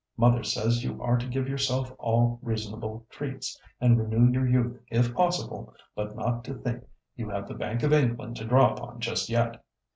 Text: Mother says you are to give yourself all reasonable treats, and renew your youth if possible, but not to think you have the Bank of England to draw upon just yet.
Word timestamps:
Mother 0.17 0.41
says 0.43 0.83
you 0.83 0.99
are 0.99 1.15
to 1.15 1.27
give 1.29 1.47
yourself 1.47 1.93
all 1.99 2.39
reasonable 2.41 3.05
treats, 3.11 3.61
and 3.79 3.99
renew 3.99 4.31
your 4.31 4.47
youth 4.47 4.81
if 4.89 5.13
possible, 5.13 5.75
but 5.95 6.15
not 6.15 6.43
to 6.45 6.55
think 6.55 6.85
you 7.15 7.29
have 7.29 7.47
the 7.47 7.53
Bank 7.53 7.83
of 7.83 7.93
England 7.93 8.37
to 8.37 8.45
draw 8.45 8.73
upon 8.73 8.99
just 8.99 9.29
yet. 9.29 9.63